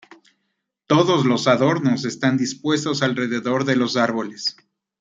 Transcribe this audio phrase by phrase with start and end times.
[0.87, 4.57] Todos los adornos estaban dispuestos alrededor de los árboles...".